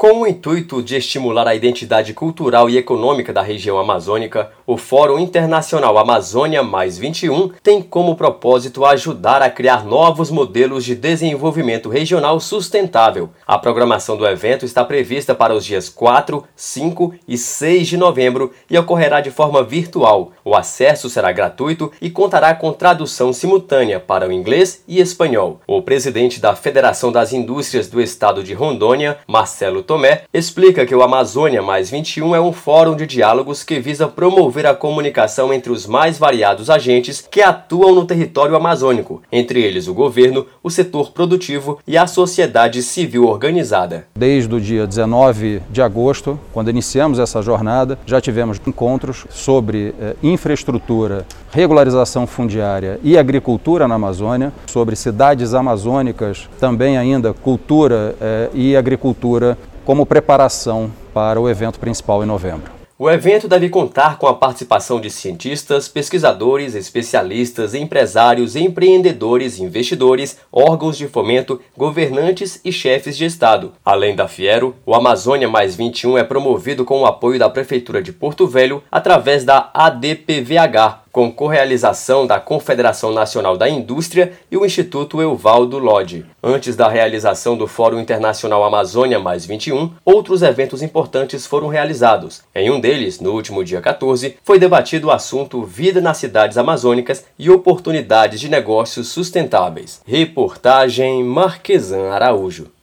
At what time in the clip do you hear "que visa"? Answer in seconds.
33.64-34.06